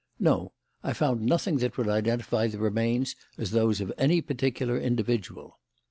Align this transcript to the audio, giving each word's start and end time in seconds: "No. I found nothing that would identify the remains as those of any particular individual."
"No. 0.17 0.53
I 0.81 0.93
found 0.93 1.21
nothing 1.21 1.57
that 1.57 1.77
would 1.77 1.87
identify 1.87 2.47
the 2.47 2.57
remains 2.57 3.15
as 3.37 3.51
those 3.51 3.79
of 3.81 3.93
any 3.99 4.19
particular 4.19 4.75
individual." 4.79 5.59